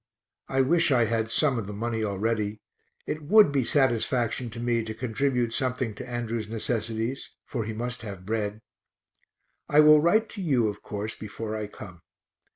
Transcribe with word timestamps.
(I 0.47 0.61
wish 0.61 0.91
I 0.91 1.05
had 1.05 1.29
some 1.29 1.59
of 1.59 1.67
the 1.67 1.73
money 1.73 2.03
already; 2.03 2.59
it 3.05 3.21
would 3.21 3.51
be 3.51 3.63
satisfaction 3.63 4.49
to 4.49 4.59
me 4.59 4.83
to 4.83 4.95
contribute 4.95 5.53
something 5.53 5.93
to 5.93 6.09
Andrew's 6.09 6.49
necessities, 6.49 7.35
for 7.45 7.65
he 7.65 7.73
must 7.73 8.01
have 8.01 8.25
bread.) 8.25 8.61
I 9.69 9.81
will 9.81 10.01
write 10.01 10.27
to 10.29 10.41
you, 10.41 10.69
of 10.69 10.81
course, 10.81 11.13
before 11.15 11.55
I 11.55 11.67
come. 11.67 12.01